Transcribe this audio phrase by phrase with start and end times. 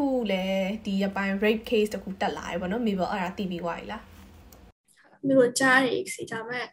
[0.00, 4.02] ခုလည်းဒီရပိုင်း rape case တခုတက်လာတယ်ပေါ့နော်မေဘအဲ့ဒါတီးပြီးွားပြီလား
[5.28, 6.64] မျိုးကြားရစီဒါမဲ့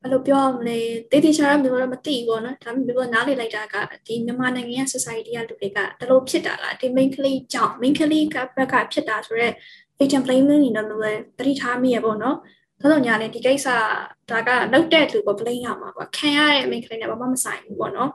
[0.00, 0.78] ဘယ်လိုပြောမလဲ
[1.10, 9.54] တေးသေးချာမျိုးတော့မသိဘူးပေါ့နော်ဒါပေမဲ့မျိုးနားလေလိုက်တာကဒီမြန်မာနိုင်ငံရဲ့ society ကလူတွေကတလို့ဖြစ်တာလားဒီ main ကလေးကြောင့် main ကလေးကဘက်ကဖြစ်တာဆိုတော့
[9.98, 11.02] victim blaming နေတော့မျိုး
[11.38, 12.36] တတိထားမိရပေါ့နော်
[12.80, 13.68] သောတော့ညာလေဒီကိစ္စ
[14.30, 18.10] ဒါကလောက်တဲ့လူကို blame ရမှာပေါ့ခံရတဲ့ main ကလေးနဲ့ဘာမှမဆိုင်ဘူးပေါ့နော်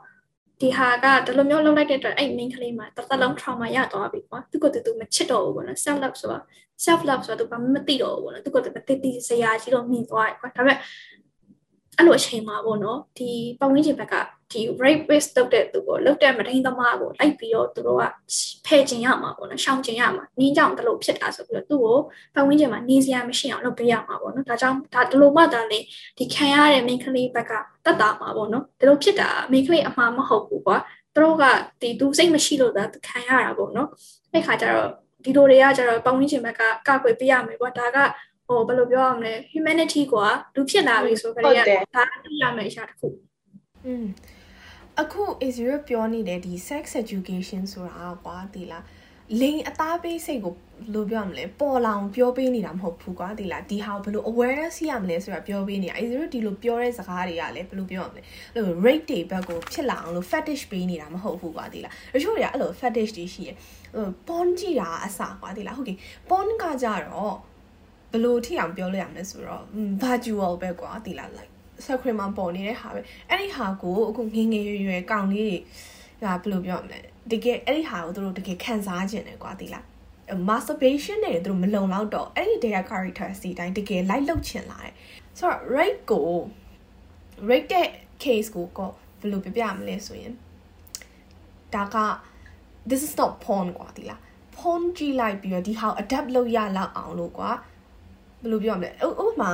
[0.60, 6.38] ဒီဟာကဒီလိုမျိုးလုပ်လိုက်တဲ့အတွက်အဲ့ main ကလေးမှာတစ်သက်လုံး trauma ရသွားပြီကွာသူကတူတူမချစ်တော့ဘူးပေါ့နော် self love ဆိုတာ
[6.84, 10.78] self love ဆိုတာသူဘာမှမသိတော့ဘူးပေါ့နော်သူကတူတတိစရာကြီးတော့မြင်သွားတယ်ကွာဒါပေမဲ့
[11.98, 13.30] အဲ့လိုအချိန်မှာပေါ့နော်ဒီ
[13.60, 14.14] ပတ်ဝန်းကျင်ဘက်က
[14.52, 18.04] ဒီ rape based လုပ်တဲ့သူကိုလုပ်တဲ့မထိန်သမားကိုလိုက်ပြီးတော့သူတို့က
[18.66, 21.98] ဖယ်ကျင်ရမှာပေါ့နော်ရှောင်ကျင်ရမှာနင်းကြောင်တလို့ဖြစ်တာဆိုပြီးတော့သူ့ကို
[22.34, 25.78] ပတ်ဝန်းကျင်မှာနေစရာမရှိအောင်လုပ်ပေးရမှာပေါ့နော်ဒါကြောင့်ဒါတလို့မှသာလေ
[26.18, 27.52] ဒီခံရတဲ့ main ကလေးဘက်က
[27.84, 30.76] တတ်တာမှာပေါ့နော်ဒီလိုဖြစ်တာ main ကလေးအမှားမဟုတ်ဘူးကွာ
[31.14, 31.44] သူတို့က
[31.80, 33.88] ဒီသူစိတ်မရှိလို့သာခံရတာပေါ့နော်
[34.32, 34.90] အဲ့ခါကျတော့
[35.24, 37.98] ဒီလိုတွေကကျတော့ပတ်ဝန်းကျင်ဘက်ကကကွယ်ပေးရမယ်ပေါ့ဒါက
[38.48, 40.14] ဟိုဘယ်လိုပြောရမလဲ humanity က
[40.56, 43.06] လူဖြစ်လာပြီဆိုကြရတာဒါသိရမယ့်အရာတစ်ခု
[43.86, 44.06] อืม
[45.00, 48.84] အခု Israel ပြောနေတဲ့ဒီ sex education ဆိုတာကွာဒီလား
[49.40, 50.54] လိန်အသားပေးစိတ်ကို
[50.94, 58.22] လို့ပြောရမလဲပေါ်လောင်ပြောပေးနေတာမဟုတ်ဘူးကွာဒီလားဒီဟာဘယ်လို awareness ရမလဲဆိုတာပြောပေးနေတာ Israel ဒီလိုပြောတဲ့စကားတွေကလည်းဘယ်လိုပြောရမလဲ
[58.54, 63.56] အဲ့လို rate တွေဘက်ကိုဖြစ်လာအောင်လို့ fetish ပေးနေတာမဟုတ်ဘူးကွာဒီလားတချို့တွေကအဲ့လို fetish တွေရှိရယ်
[64.26, 65.96] porn ကြည့်တာအစကွာဒီလားဟုတ်ကဲ့
[66.30, 67.36] porn ကကြတော့
[68.12, 69.64] ဘယ်လိုထိအောင်ပြောလို့ရမလဲဆိုတော့
[70.02, 71.52] virtual ပဲကွာဒီလား like
[71.84, 73.00] screen မှာပေါ်နေတဲ့ဟာပဲ
[73.30, 75.58] အဲ့ဒီဟာကိုအခုငငယ်ရွယ်ရွယ်ကောင်လေး
[76.20, 76.98] တွေဒါဘယ်လိုပြောရမလဲ
[77.32, 79.84] တကယ်အဲ့ဒီဟာကိုသူတို့တကယ်ခံစားခြင်းတယ်ကွာဒီလား
[80.48, 84.92] masturbation နဲ့သူတို့မလုံလောက်တော့အဲ့ဒီ data character စီတိုင်းတကယ် light လုပ်ချင်လာတယ်
[85.38, 86.28] ဆိုတော့ rate ကို
[87.48, 87.88] rate တဲ့
[88.22, 88.80] case ကိုက
[89.20, 90.32] ဘယ်လိုပြပြမလဲဆိုရင်
[91.74, 91.96] ဒါက
[92.88, 94.20] this is not porn ကွာဒီလား
[94.56, 97.50] porn ကြည့်လိုက်ပြီးတော့ဒီဟာ adapt လုပ်ရလောက်အောင်လို့ကွာ
[98.42, 98.90] ဘယ်လိုပြောမလဲ
[99.24, 99.52] ဥပမာ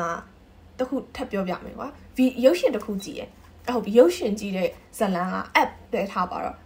[0.78, 3.26] တခုထပ်ပြောပြမယ်ကွာဗီရုပ်ရှင်တစ်ခုကြည့်ရဲ
[3.74, 4.68] ဟုတ်ပြီရုပ်ရှင်ကြည့်တဲ့
[4.98, 6.58] ဇလန်က app ပဲထားပါတော့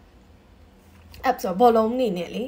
[1.29, 2.45] app ဆိုဘောလုံးနေနဲ့လေ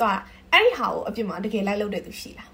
[0.00, 0.18] တော့
[0.52, 2.50] အဲ့ဒီဟာကိုအပြစ်မှာတကယ်လိုက်လုပ်တဲ့သူရှိလား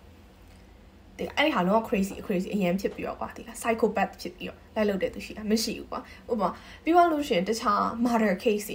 [1.18, 6.48] ဒီအဲ့ဒီဟာလုံးဝ crazy crazy အရင်ဖြစ်ပြီးတော့ကွာဒီလား psychopath ဖြစ်ပြီးတော့လိုက်လုပ်တဲ့သူရှိလားမရှိဘူးကွာဥပမာ
[6.82, 8.70] ပြီးတော့လို့ရှိရင်တခြား murder case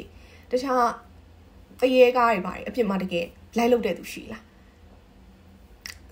[0.49, 0.83] တွေတခြား
[1.81, 3.25] တရေကားတွေပါတယ်အပြစ်မှာတကယ်
[3.57, 4.41] လိုက်လုပ်တဲ့သူရှိလား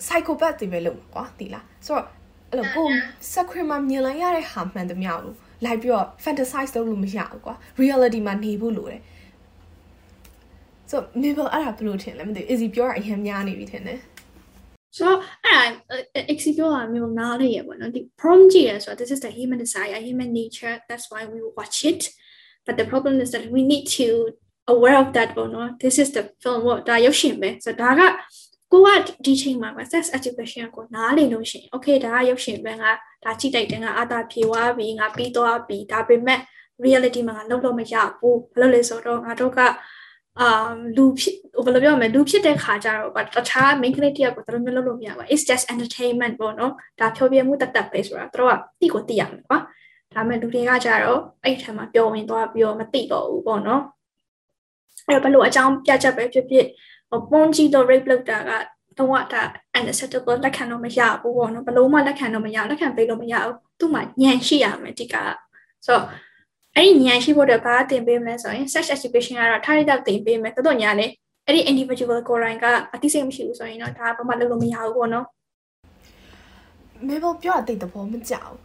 [0.06, 2.06] psychopath တွေပဲလုပ်မှာကွာဒီလားဆိုတော့
[2.52, 2.88] အဲ့လိုကို
[3.32, 5.34] screen မှာမြင်လိုက်ရတဲ့ဟာမှန်သမျှကို
[5.66, 9.02] လိုက်ပြီးတော့ fantasize လုပ်လို့မရဘူးကွာ reality မှာနေဖို့လိုတယ်
[10.90, 14.00] ဆို maybe အဲ့ဒါဘယ်လိုထင်လဲမသိဘူး easy ပြောတာအရင်များနေပြီထင်တယ်
[14.98, 21.78] ဆိုတော့အဲ့ဒါ ex ပြောတာမျိုးနားလေရပေါ့နော်ဒီ prompt ကြည့်ရဆိုတော့ this is the human desire human nature that's why we watch
[21.92, 22.02] it
[22.66, 24.08] but the problem is that we need to
[24.74, 28.12] aware of that ပေါ့နော် this is the film ပေါ့ဒါရုပ်ရှင်ပဲဆိုတော့ဒါက
[28.72, 28.90] ကိုက
[29.26, 32.92] ဒီချိန်မှာ sex education ကိုနားလည်လို့ရှိရင် okay ဒါကရုပ်ရှင်ပဲငါ
[33.24, 36.40] ဒါကြည့်တိုက်တယ်ငါအာသာဖြေသွားပြီငါပြီးသွားပြီဒါပေမဲ့
[36.86, 39.60] reality မှာငါလုံးလုံးမရဘူးဘာလို့လဲဆိုတော့ငါတို့က
[40.40, 49.58] အာလူဖြစ်ဘယ်လိုပြောမလဲလူဖြစ်တဲ့ခါကျတော့တခြား main ကလေးတယောက်ကိုတို့မျိုးလုပ်လို့မရဘူး it's just entertainment ပေါ့နော်ဒါဖြောပြမှုတတ်တတ်ပဲဆိုတာတို့ကတိကိုသိရမယ်ကွာ
[50.16, 53.82] ဒါမဲ့လူတွေကကြတော့အဲ့ထက်မှာပျော်ဝင်သွားပြီးတော့မသိတော့ဘူးပေါ့နော်
[55.08, 56.66] အဲ့တော့ဘယ်လိုအကြောင်းပြချက်ပဲဖြစ်ဖြစ်
[57.30, 58.52] ပွန်ကြီးတော့ rape လုပ်တာက
[58.98, 59.44] တော့ဒါ
[59.78, 65.16] unacceptable လက်ခံတော့မရဘူးပေါ့နော်ဘလို့မှလက်ခံတော့မရလက်ခံပေးလို့မရဘူးသူ့မှာညံရှိရမယ်ဒီက
[65.86, 66.04] ဆိုတော့
[66.76, 71.08] အဲ့ဒီညံရှိဖို့တော့ဘာတင်ပေးမလဲဆိုရင် sex education ကတော့ထားရတဲ့တင်ပေးမယ်တော်တော်ညာလေ
[71.46, 75.26] အဲ့ဒီ individual ကိုယ်တိုင်ကအသိစိတ်မရှိဘူးဆိုရင်တော့ဒါဘာမှလုပ်လို့မရဘူးပေါ့နော်
[77.08, 78.56] Mabel ပြောတဲ့သဘောမကြောက်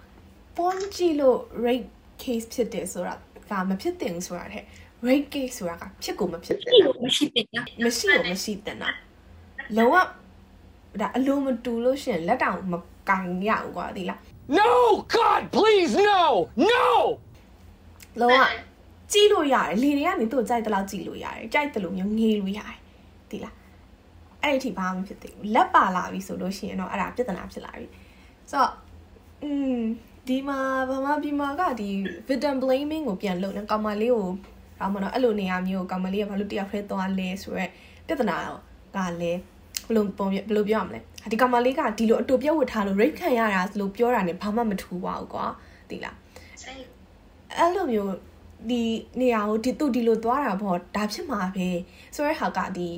[0.56, 1.88] ပွန်ကြီးလို့ rape
[2.22, 3.14] case ဖြစ်တယ်ဆိုတာ
[3.50, 4.64] ကမဖြစ်သင့်ဘူးဆိုတာတဲ့
[5.08, 6.72] rate case ဆိုတာကဖြစ်ကိုမဖြစ်တဲ့
[7.04, 8.90] မရှိတင်တာမရှိကိုမရှိတင်တာ
[9.76, 9.96] လုံးဝ
[11.00, 12.74] ဒါအလိုမတူလို့ရှင်လက်တောင်မ
[13.08, 14.20] ကန်ရဘူးကွာဒီလား
[14.58, 14.70] No
[15.14, 16.22] god please no
[16.70, 16.86] no
[18.20, 18.44] လုံးဝ
[19.12, 22.76] ကြည့်လို့ရတယ်လေတွေကနေသူ့ကြိုက်တဲ့လောက်ကြည့်လို့ရတယ်ကြိုက်တယ်လို့မျိုးငေးလို့ရတယ်
[23.30, 23.54] ဒီလား
[24.42, 27.86] အဲ့ဒီအထိဘာမှမဖြစ်သေးဘူးလက်ပါလာပြီဆိုလို့ရှိရင်တော့အဲ့ဒါပြဿနာဖြစ်လာပြီ
[28.50, 28.72] ဆိုတော့
[29.42, 29.80] อืม
[30.28, 31.88] ဒီမှာဘာမှဒီမှာကဒီ
[32.28, 34.28] victim blaming ကိုပြန်လုပ်နေကောင်မလေးကို
[34.80, 37.70] ဒါမှမဟုတ်အဲ့လိုနေရာမျိုးကောင်မလေးကဘာလို့တယောက်ထဲသွားလဲဆိုရက်
[38.06, 38.36] ပြဿနာ
[38.96, 39.40] ကလည်း
[39.88, 41.00] ဘလို့ပုံဘယ်လိုပြောရမလဲ
[41.32, 45.46] ဒီကောင်မလေးကဒီလိုအတူပြုတ်ဝတ်ထားလို့ rate ခံရတာလို့ပြောတာ ਨੇ ဘာမှမထူပါဘူးကွာ
[45.90, 46.16] သိလား
[47.58, 48.12] အဲ့လိုမျိုး
[48.70, 48.82] ဒီ
[49.20, 51.68] နေရာကိုဒီသူဒီလိုသွားတာပေါ့ဒါဖြစ်မှာပဲ
[52.14, 52.88] ဆိုရဲဟာကဒီ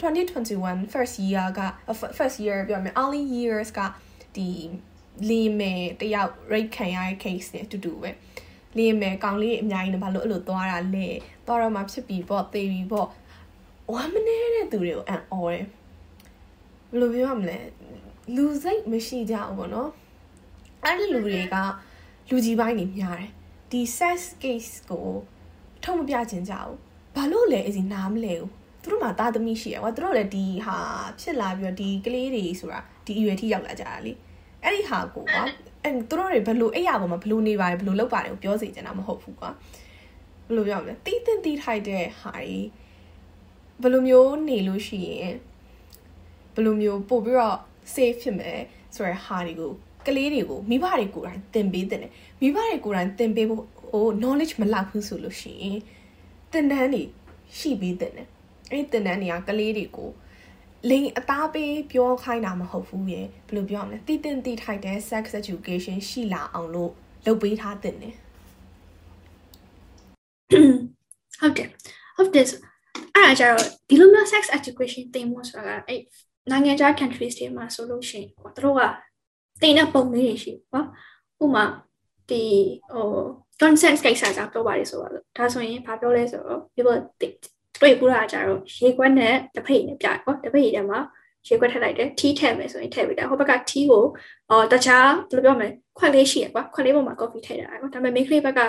[0.00, 1.60] 2021 first year က
[2.18, 3.80] first year ပြောမယ် early years က
[4.36, 4.48] ဒီ
[5.28, 8.10] လီမဲတယောက် rate ခံရတဲ့ case နဲ့အတူတူပဲ
[8.76, 11.08] လင်းမယ်ကောင်းလေးအများကြီးနဲ့ဘာလို့အဲ့လိုသွားတာလဲ
[11.46, 13.08] သွားတော့မှဖြစ်ပြီးပေါ့သေပြီးပေါ့
[13.92, 15.64] ဝမ်းမနေတဲ့သူတွေကိုအံ့ဩတယ်
[16.90, 17.58] ဘယ်လိုပြောရမလဲ
[18.36, 19.90] လူစိတ်မရှိကြဘူးပေါ့နော်
[20.84, 21.56] အဲ့ဒီလူတွေက
[22.28, 23.30] လူကြီးပိုင်းနေများတယ်
[23.70, 25.06] ဒီ sex case ကို
[25.84, 26.76] ထုံမပြခြင်းကြဘူး
[27.14, 28.50] ဘာလို့လဲအစီနားမလဲဘူး
[28.82, 30.78] သူတို့မှာသားသမီးရှိရကွာသူတို့လည်းဒီဟာ
[31.20, 34.12] ဖြစ်လာပြီးတော့ဒီကလေးတွေဆိုတာဒီအရွယ်ထိရောက်လာကြတာလေ
[34.62, 35.44] အဲ့ဒီဟာကိုကွာ
[35.82, 39.50] အဲ့သူတို့တွေဘလို့အဲ့ရပေါ်မှာဘလို့နေပါတယ်ဘလို့လောက်ပါတယ်ကိုပြောစီချင်တာမဟုတ်ဘူးကွာ
[40.48, 42.66] ဘလို့ပြောမလဲတီးတင်တီးထိုက်တဲ့ဟာကြီး
[43.82, 45.34] ဘယ်လိုမျိုးနေလို့ရှိရင်
[46.54, 47.58] ဘယ်လိုမျိုးပို့ပြီးတော့
[47.94, 48.58] safe ဖြစ်မယ်
[48.96, 49.70] ဆိုရဟာတွေကို
[50.06, 52.00] ကလေးတွေကိုမိဘတွေကိုယ်တိုင်သင်ပေးတဲ့
[52.40, 53.62] မိဘတွေကိုယ်တိုင်သင်ပေးဖို့
[53.92, 55.78] ဟို knowledge မလောက်ဘူးဆိုလို့ရှိရင်
[56.52, 57.02] သင်တန်းတွေ
[57.58, 58.12] ရှိပြီးတဲ့
[58.70, 60.10] အဲ့သင်တန်းတွေကကလေးတွေကို
[60.88, 66.92] လိန်အသားပေးပြောခိုင်းတာမဟုတ်ဘူးရေဘယ်လိုပြောရမလဲတည်တင်တည်ထိုက်တဲ့ sex education ရှိလာအောင်လို့
[67.26, 68.10] လုပ်ပေးထားတဲ့နေ
[71.40, 71.68] ဟုတ်တယ်
[72.16, 72.46] ဟုတ်တယ်
[73.14, 76.00] အဲ့ဒါကြတော့ဒီလိုမျိုး sex education သင်ဖို့ဆိုတာကအဲ့
[76.50, 78.82] နိုင်ငံခြား countries တွေမှာဆိုလို့ရှိရင်ကွာတို့က
[79.62, 80.82] တင်တဲ့ပုံလေးတွေရှိကွာ
[81.42, 81.64] ဥမာ
[82.30, 82.42] ဒီ
[82.92, 83.06] ဟို
[83.60, 86.98] consent ကိစ္စကြောင့်ပြောပါတယ်ဆိုတော့ဒါဆိုရင်ဘာပြောလဲဆိုတော့ people
[87.80, 91.00] တွေ့ဘူးတာကြတော့ရေခွက်နဲ့တပိတ်နဲ့ပြကွာတပိတ်ထဲမှာ
[91.48, 94.04] ရေခွက်ထည့်လိုက်တယ်ထီးထည့်မယ်ဆိုရင်ထည့်ပေးတယ်ဟိုဘက်ကထီးကို
[94.50, 95.68] အော်တခြားဘယ်လိုပြောမလဲ
[95.98, 98.60] ခွက်လေးရှိရကွာခွက်လေးပေါ်မှာ coffee ထည့်တာကွာဒါပေမဲ့ make လေးဘက်က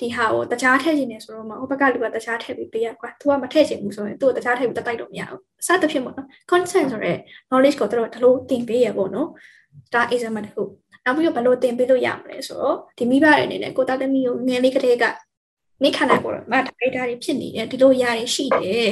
[0.00, 7.12] ဒီဟာကိုတခြားထည့်ခြင်းနေဆိုတော့မှဟိုဘက်ကလူကတခြားထည့်ပြီးပေးရကွာသူကမထည့်ခြင်းဘူးဆိုရင်သူ့ကိုတခြားထည့်ပြီးတတိုက်တော့မရဘူးအစသဖြင့်ပေါ့နော် consent ဆိုရဲ
[7.48, 9.28] knowledge ကိုတို့ဒီလိုသင်ပေးရပေါ့နော်
[9.94, 10.62] ဒါ exam တစ်ခု
[11.04, 15.04] နောက်ပြီးတော့ဘယ်လိုသင်ပေးလို့ရမလဲဆိုတော့ဒီမိဘတွေအနေနဲ့ကိုသားသမီးကိုငယ်လေးကလေးက
[15.84, 18.90] မိခန္ဓာကိုယ်မှာဒိုက်တာတွေဖြစ်နေတယ်ဒီလိုຢာတွေရှိတယ်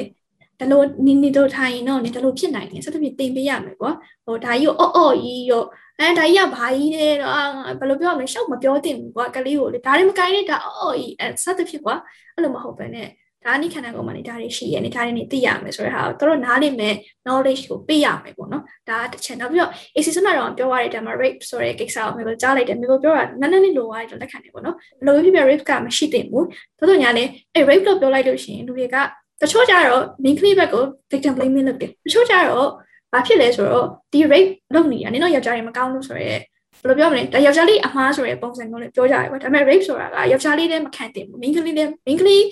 [0.61, 3.91] ဒါလို့နီနီတို့ထိုင်ရင်တော့နေဒါလို့ဖြစ်နိုင်တယ်စသဖြင့်သင်ပေးရမယ်ကွာ
[4.25, 5.65] ဟိုဒါကြီးကိုအော့အော့ကြီးရော
[5.99, 7.35] အဲဒါကြီးကဘာကြီးလဲတော့
[7.81, 11.95] ဘယ်လိုပြောရမလဲရှောက်မပြောသင့်ဘူးကွာကလေးကိုလေဒါတွေမကိုင်းနဲ့ဒါအော့အော့ကြီးအဲစသဖြင့်ကွာ
[12.35, 13.09] အဲ့လိုမဟုတ်ဘဲနဲ့
[13.45, 16.95] ဒါနိခန္ဓာကိုယ်မှာနေဒါတွေရှိရနေဒါတွေနေသိရမယ်ဆိုတဲ့ဟာကိုတို့နားလိမ့်မယ်
[17.25, 26.47] knowledge ကိုပေးရမယ်ပေါ့နော်ဒါကတစ်ချက်နောက်ပြီးတော့ AC စနတော့ပြောရတဲ့ demo rape ဆိုတဲ့ကိစ္စကိုမျိုးကြားလိုက်တယ်မျိုးပြောတာနည်းနည်းလေးလိုသွားတယ်လက်ခံတယ်ပေါ့နော်ဘယ်လိုဖြစ်ဖြစ် rape ကမရှိသင့်ဘူး
[26.79, 27.25] သို့တော်ညာလဲ
[27.55, 28.97] အဲ rape လို့ပြောလိုက်လို့ရှိရင်လူတွေက
[29.41, 32.69] တချို့ကြတော့ main clip ဘက်ကို victim blaming လုပ်တယ်တချို့ကြတော့
[33.13, 36.35] ဘာဖြစ်လဲဆိုတော့ဒီ rape လုပ်နေတာနင်တို့ယောက်ျားတွေမကောင်းလို့ဆိုရဲ
[36.82, 42.44] ဘယ်လိုပြောမလဲဒါယောက်ျားလေးအမှားဆိုတဲ့ပုံစံမျိုးနဲ့ပြောကြတယ်ကွာဒါပေမဲ့ rape ဆိုတာကယောက်ျားလေးလည်းမခံတင်ဘူး main ကလေးလည်း main ကလေး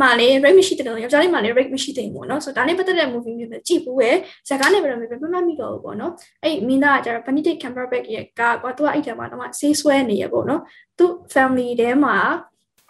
[0.00, 4.10] မှလည်း rape မရှိတဲ့တော့ယောက်ျားလေးမှလည်း rape မရှိတဲ့ဘူးเนาะဆိုတော့ဒါနဲ့ပတ်သက်တဲ့ movie မျိုးပဲကြည့်ဘူးပဲ
[4.48, 6.12] ဇာတ်ကားနဲ့ပဲတော့မပြမမိတော့ဘူးပေါ့เนาะ
[6.44, 10.60] အဲ့မင်းသားကကျတော့ Benedict Cumberbatch ရဲ့ကကွာသူကအဲ့ထဲမှာတော့ဆေးဆွဲနေရပေါ့เนาะ
[10.98, 12.16] သူ family ထဲမှာ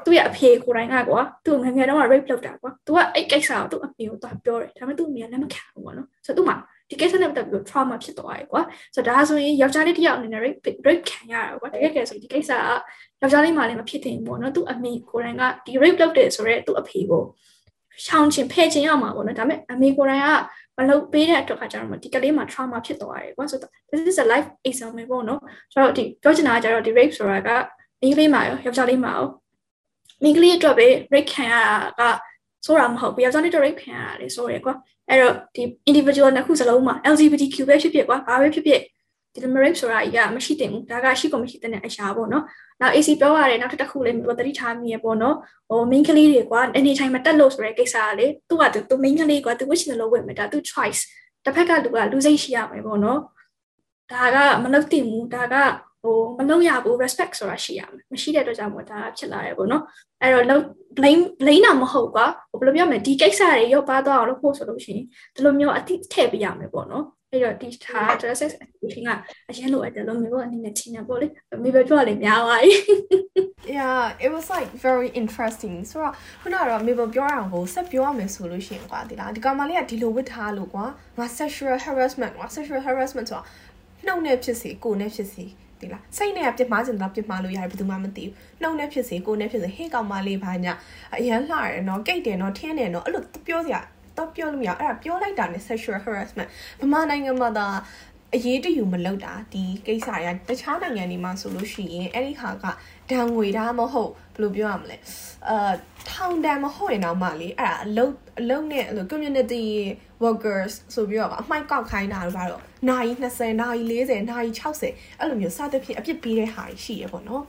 [0.05, 6.57] သူ့ရဲ့အဖေကိုယ်တိုင်ကကွာသူ့ငငယ်တော့ rape လုပ်တာကွာသူကအဲ့ကိစ္စကိုသူ့အဖေကိုသွားပြောတယ်ဒါပေမဲ့သူ့အမေကလည်းမခံဘူးပေါ့เนาะဆိုတော့သူ့မှာ
[6.94, 8.62] ဒီကိစ္စနဲ့ပတ်သက်ပြီး trauma ဖြစ်သွားတယ်ကွာ
[8.96, 12.52] ဆိုတော့ဒါဆိုရင်ယောက်ျားလေးတစ်ယောက်အနေနဲ့ rape rape ခံရတာကွာတကယ်ကဲဆိုဒီကိစ္စ
[13.22, 17.24] ကယောက်ျားလေးမှလည်းမဖြစ်သင့်ဘူးပေါ့နော်သူ့အမေကိုယ်တိုင်ကဒီ rape လုပ်တယ်ဆိုတော့သူ့အဖေကို
[18.06, 20.28] ရှောင်ချင်ဖယ်ချင်ရမှာပေါ့နော်ဒါပေမဲ့အမေကိုယ်တိုင်က
[20.78, 25.42] မလုပ်ပေးတဲ့အတွက်ခါကျတော့ဒီကလေးမှာ trauma ဖြစ်သွားတယ်ကွာဆိုတော့ this is a life example ပေါ့နော်
[25.72, 27.50] ဆိုတော့ဒီပြောချင်တာကကျတော့ဒီ rape ဆိုတာက
[28.02, 29.28] မိန်းကလေးမှာရောယောက်ျားလေးမှာရော
[30.24, 31.54] မိန်းကလေးအတွက်ပဲ rape ခံရ
[32.00, 32.20] တာက
[32.66, 34.74] ဆိုတာမဟုတ်ဘူးယောက်ျားလေးတို့ rape ခံရတာလေဆိုရယ်ကွာ
[35.10, 38.82] အဲ့တော့ဒီ individual နှစ်ခုစလုံးမှာ LGBTQ ပဲဖြစ်ဖြစ်ကွာဘာပဲဖြစ်ဖြစ်
[39.34, 42.44] ဒီ rape ဆိုတာကြီးကမရှိတင်ဘူးဒါကရှိကိုမရှိတဲ့အရာပေါ့နော်
[42.82, 45.36] နောက် AC ပြောရတယ်နောက်တစ်ခုလေးမျိုးသတိထားမိရပေါ့နော်
[45.70, 51.02] ဟို main ကလေးတွေကွာအနေထိုင်မတက်လို့ဆိုတဲ့ကိစ္စကလေသူကသူ main ကလေးကွာသူဝစ်ချင်တယ်လို့ဝယ်မယ်ဒါသူ choice
[51.46, 53.20] တစ်ဖက်ကလူကလူစိတ်ရှိရမယ်ပေါ့နော်
[54.12, 55.56] ဒါကမလုပ်တင်ဘူးဒါက
[56.04, 59.84] ဟိုမလုပ်ရဘူး respect ဆိုတာရှိရမယ်မရှိတဲ့အတွက်ကြောင့်မို့ဒါဖြစ်လာတယ်ပေါ့နော်
[60.22, 60.64] အဲ့တော့
[60.98, 62.26] blame blame တာမဟုတ်ကွာ
[62.60, 65.06] ဘယ်လိုပြောမလဲဒီကိစ္စတွေရောက်ပါသွားအောင်လို့ဖို့ဆိုလို့ရှိရင်
[65.36, 69.12] ဒီလိုမျိုးအတိထည့်ပေးရမယ်ပေါ့နော်အဲ့တော့ဒီထား dresses education က
[69.50, 71.28] အရင်လိုအပ်တယ်လို့မျိုးအနေနဲ့ထင်တယ်ပေါ့လေ
[71.64, 72.58] မိဘပြောလေများပါ
[73.78, 80.86] Yeah it was like very interesting ဆိုတော့ခုနကတော့မေဘပြောရအောင်ကိုဆက်ပြောရမယ်ဆိုလို့ရှိရင်ကွာဒီလားဒီကောင်မလေးကဒီလိုဝတ်ထားလို့ကွာ
[81.18, 83.44] ငါ sexual harassment ကွာ sexual harassment ဆိုတာ
[84.06, 85.46] နှုတ်နဲ့ဖြစ်စေကိုယ်နဲ့ဖြစ်စေ
[85.84, 90.74] ဒီလားစိတ်နဲ့ပြစ်မှားစင်တော့ပြစ်မှားလို့ရတယ်ဘယ်သူမှမသိဘူးနှုတ်နဲ့ဖြစ်စေကိုယ်နဲ့ဖြစ်စေဟေ့ကောင်မလေးဘာညာ
[91.16, 93.82] အရန်လှရယ်နော်ကိတ်တယ်နော်ထင်းတယ်နော်အဲ့လိုပြောစရာ
[94.18, 96.50] တော့ပြောလို့မရအဲ့ဒါပြောလိုက်တာနဲ့ sexual harassment
[96.82, 97.68] ဗမာနိုင်ငံမှာဒါ
[98.36, 102.66] အရေးတယူမလုပ်တာဒီကိစ္စတွေကတခြားနိုင်ငံတွေမှာဆိုလို့ရှိရင်အဲ့ဒီဟာက
[103.12, 104.98] ဒဏ်ငွေဒါမှမဟုတ်ဘယ်လိုပြောရမလဲ
[105.50, 105.74] အာ
[106.10, 109.66] ထောင်ဒဏ်မဟုတ်ရင်တော့မှလေအဲ့ဒါအလုပ်အလုပ်နဲ့အဲ့လို community
[110.24, 117.44] workers ဆိုပြီးတော့အမိုက်ကောက်ခိုင်းတာတို့ကတော့နိုင်20နိုင်40နိုင်60အဲ့လိုမျိုးစသဖြင့်အပြစ်ပေးတဲ့ဟာရှိရပေါ့နော်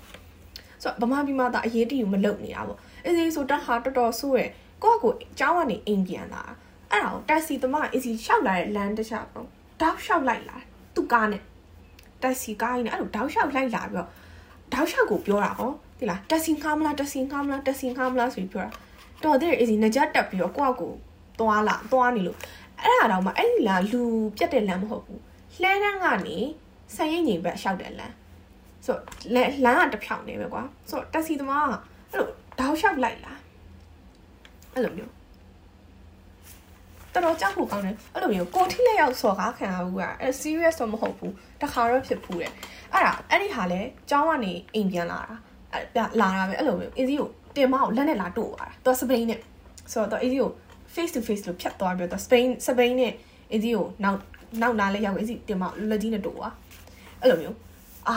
[0.83, 4.51] ဆိုတော့ဗမာပြည်မှာဒါအရေးတယူမလုပ်နေတာပေါ့အေးဆိုတဟာတော်တော်ဆိုးရယ်
[4.83, 6.45] ကိုကကိုကျောင်းကနေအိမ်ပြန်လာ
[6.91, 9.47] အဲ့ဒါကိုတက်စီသမားအေးစီရှောက်လာတဲ့လမ်းတစ်လျှောက်ပေါ့
[9.81, 10.59] တောက်လျှောက်လိုက်လာ
[10.95, 11.43] သူ့ကားနဲ့
[12.23, 14.09] တက်စီကားကြီးနဲ့အဲ့လိုတောက်လျှောက်လိုက်လာပြီးတော့
[14.73, 18.71] တောက်လျှောက်ကိုပြောတာဟောဒီလားတက်စီငားမလားတက်စီငားမလားတက်စီငားမလားဆိုပြီးပြောတာ
[19.25, 20.93] တော်တဲ့အေးစီငကြတက်ပြီးတော့ကိုကကို
[21.41, 22.39] သွားလာသွားနေလို့
[22.83, 24.03] အဲ့ဒါတော့မှအဲ့ဒီလမ်းလူ
[24.37, 25.21] ပြတ်တဲ့လမ်းမဟုတ်ဘူး
[25.63, 26.37] လှမ်းတန်းကနေ
[26.95, 28.15] ဆန်ရင်ငိမ်ဘက်ရှောက်တဲ့လမ်း
[28.85, 28.97] ဆို
[29.35, 31.73] လမ်းလမ်းကတစ်ဖြောင်နေပဲကွာဆိုတော့တက်စီသမားက
[32.13, 32.29] အဲ့လို
[32.61, 33.35] တောက်လျှောက်လိုက်လာ
[34.73, 35.13] အဲ့လိုမျိုး
[37.15, 42.53] တော်တော်ကြောက်ဖို့ကောင်းတယ်အဲ့လိုမျိုးကိုထိလက်ရောက်စော်ကားခံရဘူးကအဲ့ serious တော့မဟုတ်ဘူးတခါတော့ဖြစ်ဖူးတယ်
[42.93, 43.81] အဲ့ဒါအဲ့ဒီဟာလဲ
[44.11, 45.35] ကျောင်းကနေအိမ်ပြန်လာတာ
[45.73, 45.85] အဲ့
[46.21, 49.41] လာတာပဲအဲ့လိုမျိုး easy ကိုတင်မအောင်လက်နဲ့လာတို့သွားတာသူစပိန်နဲ့
[49.93, 50.51] ဆိုတော့ easy ကို
[50.95, 53.13] face to face လို့ဖြတ်သွားပြီးတော့စပိန်စပိန်နဲ့
[53.55, 54.19] easy ကိုနောက်
[54.63, 56.53] နောက်နားလဲရောက် easy တင်မလက်ကြီးနဲ့တို့သွား
[57.21, 57.57] အဲ့လိုမျိုး
[58.09, 58.17] အာ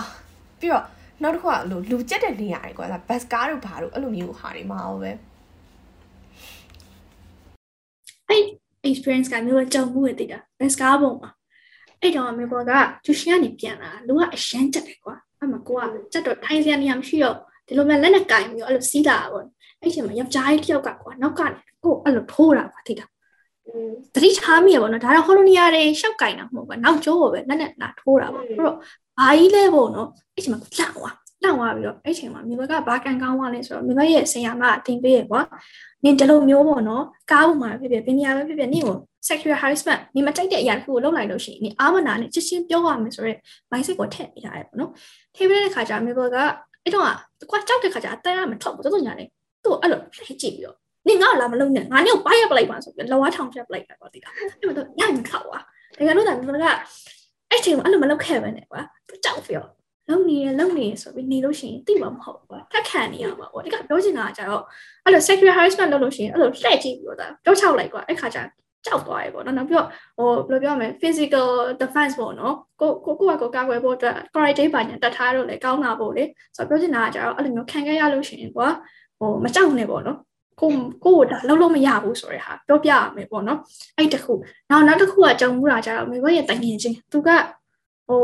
[0.59, 0.85] ပြီးတော့
[1.23, 5.11] နောက်တစ်ခုကလူလူကြက်တဲ့နေရာတွေကွာဘတ်ကားတို့ဘာတို့အဲ့လိုမျိုးဟာတွေမအောင်ပဲ
[8.29, 8.43] အဲ့
[8.91, 11.31] experience ကမျိုးကြုံမှုရတဲ့တာ best ကားပုံမှာ
[12.01, 12.71] အဲ့တော့မျိုးက
[13.05, 17.35] ကျူရှင်ကနေပြန်လာလူကအရှမ်းကြက်တယ်ကွာအဲ့မှာကိုကကြက်တော့ထိုင်စရာနေရာမရှိတော့
[17.67, 19.45] ဒီလိုမဲ့လက်နဲ့ကင်ပြီးအဲ့လိုစီးလာပေါ့
[19.81, 23.05] အဲ့ချိန်မှာယောက်ျားကြီးတစ်ယောက်ကကွာနောက်ကနေကိုအဲ့လိုထိုးတာကွာသိတာ
[24.15, 28.75] တတိထားမိရပေါ့နော်ဒါတော့ဟောလိုနီယာတွေရှောက်ကင်တာမဟုတ်ဘူးနောက်ကျိုးကိုပဲလက်နဲ့လာထိုးတာပေါ့အဲ့တော့
[29.19, 31.15] ဘာကြီးလဲပေါ့နော်အဲ့ချိန်မှာလှန့်သွား
[31.47, 35.41] လှန့်သွားပြီးတော့အဲ့ချိန်မှာမြေဘက်ကဘာကန်ကောင်းသွားလဲဆိုတော့မြေဘက်ရဲ့ဆရာမအတင်ပေးရကွာ
[36.03, 43.37] နင်ဒီလိုမျိုးပေါ့နော်ကားပေါ်မှာဖြစ်ဖြစ်ပင်ညာပဲဖြစ်ဖြစ်နင်ကို sexual harassment နင်မကြိုက်တဲ့အရာတစ်ခုကိုလုပ်လိုက်လို့ရှိရင်နင်အာမနာနဲ့ချက်ချင်းပြောရမယ်ဆိုတော့
[43.71, 44.91] mindset ကိုထည့်ပေးရတယ်ပေါ့နော်
[45.35, 46.37] ထည့်ပေးတဲ့ခါကျမြေဘက်က
[46.83, 47.05] အဲ့တော့
[47.51, 49.25] ကွာကြောက်တဲ့ခါကျအတန်းကမထောက်ဘူးတော်တော်ညာလေ
[49.63, 50.77] သူ့အဲ့လိုလှည့်ကြည့်ပြီးတော့
[51.07, 56.65] နင်ငါ့လာမလုံးနဲ့ငါနင်ကိုပိုင်းရပလိုက်ပါဆိုပြီးလောဝါထောင်ချက်ပလိုက်တာပေါ့ဒီကအဲ့တော့ညမထောက်ပါဒါကလို့ဒါမြေဘက်က
[57.51, 59.69] အဲ့ချိန်မှာအဲ့လိုမလုပ်ခဲ့ပဲနဲ့ကွာသူကြောက်ပြီးတော့
[60.09, 64.63] လုံနေရလုံနေရဆိုပြီးနေလို့ရှိရင်တိမှာမဟုတ်ဘူးကွာထက်ခံနေရမှာပေါ့ဒီကပြောချင်တာကကြတော့
[65.05, 68.39] အဲ့လို sexual harassment လုပ်လို့ရှိရင်အဲ့လိုလှည့်ကြည့်ပြီးတော့ပြောချောက်လိုက်ကွာအဲ့ခါကျ
[68.85, 69.87] ကြောက်သွားရေပေါ့နော်နောက်ပြီးတော့
[70.17, 71.47] ဟိုဘယ်လိုပြောမလဲ physical
[71.81, 76.23] defense ပေါ့နော်ကိုကိုကိုကကိုကာကွယ်ဖို့အတွက် quarantine ပါညာတတ်ထားတော့လေကောင်းတာပေါ့လေ
[76.55, 78.67] ဆိုတော့ပြောချင်တာကကြတော့အဲ့လိုမျိုးခံခဲ့ရလို့ရှိရင်ကွာ
[79.19, 80.17] ဟိုမကြောက်နဲ့ပေါ့နော်
[80.61, 80.71] ကို
[81.05, 83.59] ကိုကိုဒါလုံးလုံးမရဘူးဆိုတဲ့ဟာပြောပြရမယ်ပေါ့နော်
[83.97, 84.33] အဲ့တခု
[84.69, 87.29] နောက်နောက်တစ်ခုကကြုံမှုတာကြတော့မိဘရဲ့တိုင်ငင်ချင်းသူက
[88.07, 88.21] ဟို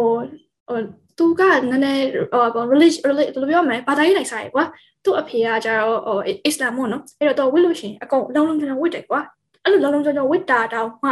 [0.68, 0.78] ဟို
[1.18, 1.42] သူက
[1.72, 4.64] နည်းနည်းဟို religion ဘယ်လိုပြောမလဲဘာသာရေးလိုက်စားရကွာ
[5.06, 9.20] သူ့အဖေကကြတော့ဟိုအစ္စလာမ်ပေါ့နော်အဲ့တော့တော့ဝစ်လို့ရှိရင်အကုန်လုံးလုံးလုံးဝစ်တယ်ကွာ
[9.64, 11.12] အဲ့လိုလုံးလုံးကြောင်ကြောင်ဝစ်တာတောင်မှ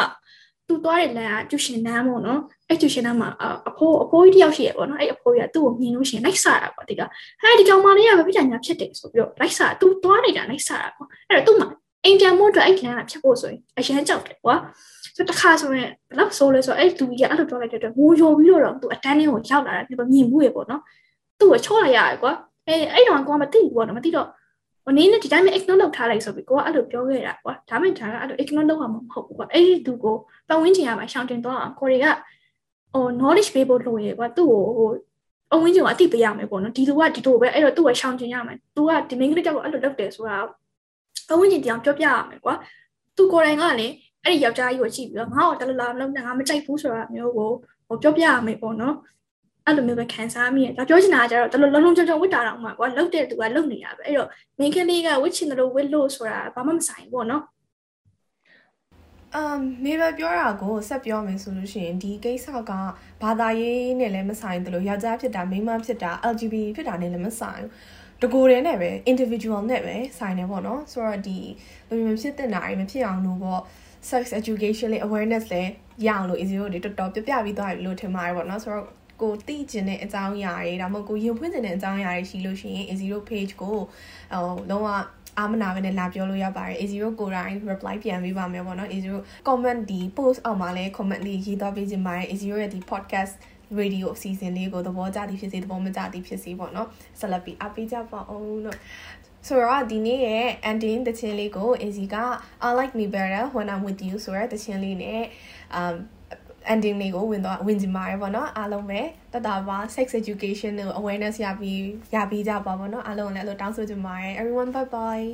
[0.67, 2.39] သူသွားတဲ့လမ်းကကျူရှင်နန်းပေါ့နော်
[2.69, 3.29] အဲ့ကျူရှင်နန်းမှာ
[3.69, 7.01] အဖိုးအဖိုးကြီးတယောက်ရှိရပေါ့နော်အဲ့အဖိုးကြီးကသူ့ကိုမြင်လို့ရှိရင်လိုက်စားတာပေါ့ဒီက
[7.41, 11.67] ဟဲ့ဒီကောင်မလေးကပဲပြညာဖြစ်တယ်ဆိုပြီးတော့လိုက်စားသူသွားနေတာလိုက်စားတာပေါ့အဲ့တော့သူ့မှာ
[12.05, 14.55] အိမ်ပြန်မို့အတွက်အဲ့လမ်းကဖြတ်ဖို့ဆိုရင်အရန်ကြောက်တယ်ကွာ
[15.15, 20.81] ဆိုတခါဆိုရင်ဘလောက်ဆိုးလဲဆိုအဲ့သူကြီးကအဲ့လိုပြောလိုက်တဲ့အတွက်ငိုယိုပြီးတော့သူအတန်းလေးကိုရောက်လာတာဒီလိုမြင်မှုရပေါ့နော်
[21.39, 22.33] သူ့ကိုချော့လိုက်ရတယ်ကွာ
[22.67, 24.27] အဲအဲ့တော့ကိုကမသိဘူးပေါ့နော်မသိတော့
[24.83, 30.15] ဟိုနင်းနဲ့ဒီတိုင်းပဲ ignore လုပ်ထားလိုက်ဆိုပြီးကိုကအဲ့လိုပြောခဲ့တာကွာဒါမှမဟုတ်ဒါကအဲ့လို ignore လုပ်ရမှာမဟုတ်ဘူးကွာအဲ့ဒီသူကို
[30.47, 32.05] ပတ်ဝန်းကျင်ကမှရှောင်တင်သွားအောင်ကိုတွေက
[32.93, 34.89] ဟို knowledge ပေးဖို့လိုရကွာသူ့ကိုဟို
[35.53, 40.37] အဝင်းကျင်ကအသိပေးရမယ်ပေါ့နော်ဒီလူကဒီလိုပဲအဲ့တော့သူ့ကိုရှောင်ကျင်ရမယ်သူကဒီ main ကလေးတောက်ကိုအဲ့လိုလုပ်တယ်ဆိုတာ
[41.31, 42.53] အဝင်းကျင်တရားပြောပြရမယ်ကွာ
[43.17, 47.51] သူကိုယ်တိုင်ကလည်း အဲ့ဒီယောက်ျားကြီးကိုကြည့်ပြီးတော့ငါ့ကိုတလလာမလုပ်နဲ့ငါမကြိုက်ဘူးဆိုတာမျိုးကို
[47.87, 48.95] ဟိုပြောပြရမယ်ပေါ့နော်
[49.65, 57.43] အဲ့လိုမျိုးပဲခံစားမိရဒါပြောချင်တာကကျတော့တလုံးလုံးချုံချုံဝစ်တာတော့မှာကွာလှုပ်တဲ့သူကလှုပ်နေတာပဲအဲ့တော့ main ကလေးကဝစ်ချင်တယ်လို့ဝစ်လို့ဆိုတာဘာမှမဆိုင်ဘူးပေါ့နော်
[59.35, 62.71] အမ်မေဘပြောတာကိုဆက်ပြောမယ်ဆိုလို့ရှိရင်ဒီကိစ္စက
[63.21, 67.63] ဘာသာရေးနဲ့လည်းမဆိုင်တယ်လို့ယောက်ျားဖြစ်တာမိန်းမဖြစ်တာ LGBT ဖြစ်တာနဲ့လည်းမဆိုင်
[68.19, 71.39] ဘူးတကိုယ်တည်းနဲ့ပဲ individual နဲ့ပဲဆိုင်နေပေါ့နော်ဆိုတော့ဒီ
[71.89, 73.61] လူမျိုးဖြစ်တဲ့နာရီမဖြစ်အောင်လို့ပေါ့
[74.09, 75.69] sex education လေး awareness လေး
[76.07, 78.87] ရအောင်လို့ easy တို့တော်တော်ပြပြပြီးသွားပြီလို့ထင်ပါတယ်ပေါ့နော်ဆိုတော့
[79.21, 83.83] ကိုသိကျင်တဲ့အကြောင်းအရာတွေဒါမှမဟုတ်ကိုရင်ဖွင့်ကျင်တဲ့အကြောင်းအရာတွေရှိလို့ရှိရင် easy တို့ page ကိုဟို
[84.69, 84.87] လုံးဝ
[85.37, 89.07] အာမနာပဲနဲ့လာပြောလို့ရပါတယ် A0 ကိုယ်တိုင် reply ပြန်ပေးပါမယ်ပေါ့နော် A0
[89.47, 93.33] comment ဒီ post အောက်မှာလည်း comment လေးရေးသွားပေးခြင်းပါတယ် A0 ရဲ့ဒီ podcast
[93.79, 96.87] radio အစီအစဉ်လေးကိုသဘောကျသည်ဖြစ်စေသဘောမကျသည်ဖြစ်စေပေါ့နော်
[97.19, 98.77] ဆက်လက်ပြီးအားပေးကြပါအောင်လို့
[99.47, 102.15] ဆိုတော့ဒီနေ့ရဲ့ ending တခြင်းလေးကို AZ က
[102.65, 105.21] I like me better when I'm with you ဆိုတဲ့တခြင်းလေးနဲ့
[105.79, 105.95] um
[106.71, 109.01] ending လေးကိုဝင်တော့ဝင်ကြပါရပါတော့အားလုံးပဲ
[109.33, 111.81] တတပါ sex education ကို awareness ရပြီး
[112.15, 115.27] ရပြီးကြပါပါတော့အားလုံးလည်းအဲ့လိုတောင်းဆိုကြပါရ everyone bye bye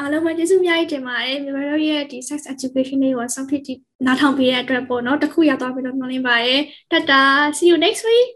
[0.00, 6.60] အားလုံးပဲကျေးဇူးများတင်ပါတယ်မြန်မာတို့ရဲ့ဒီ sex education လေးကိုစောင့်ဖြစ်နားထောင်ပေးတဲ့အတွက်ပေါ့နော်တခုရသွားပြီးတော့မျှော်လင့်ပါတယ်
[6.92, 7.22] တတာ
[7.56, 8.28] see you next week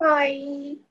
[0.00, 0.85] bye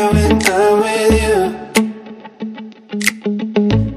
[0.00, 1.38] better when I with you.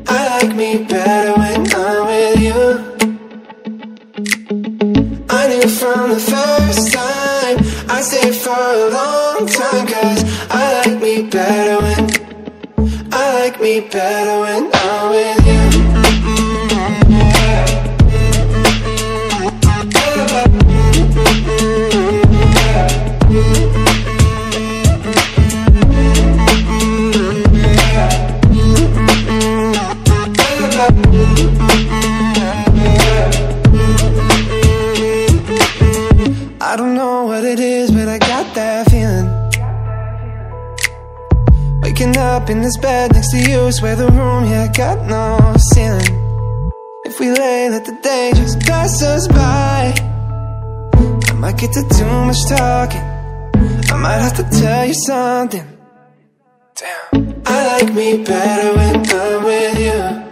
[0.08, 2.62] I like me better when I'm with you.
[5.30, 7.58] I knew from the first time
[7.90, 9.88] I stayed for a long time.
[9.88, 12.04] Cause I like me better when
[13.12, 15.03] I like me better when I'm
[36.74, 39.30] I don't know what it is, but I got that feeling.
[41.82, 46.24] Waking up in this bed next to you, swear the room, yeah, got no ceiling.
[47.06, 49.94] If we lay, let the day just pass us by.
[51.30, 53.02] I might get to too much talking.
[53.92, 55.68] I might have to tell you something.
[56.76, 57.44] Damn.
[57.46, 60.23] I like me better when I'm with you.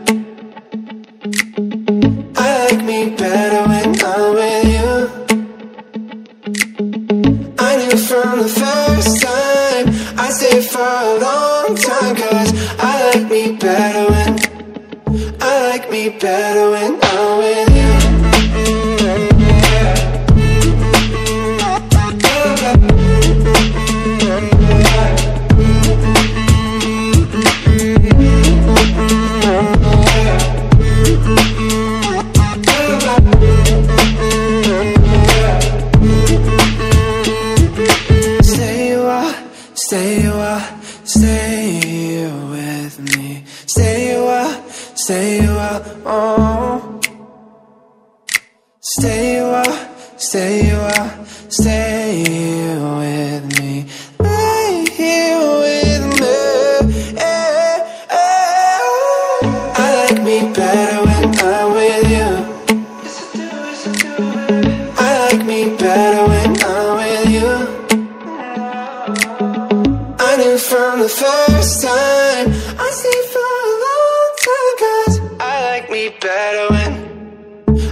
[70.41, 72.47] Knew from the first time.
[72.79, 76.93] I stayed for a long time Cause I like me better when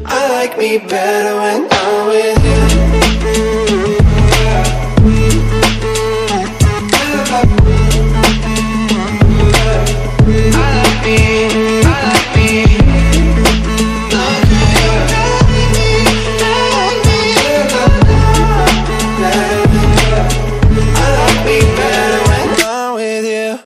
[0.04, 2.44] I like me better when I'm with
[3.28, 3.69] you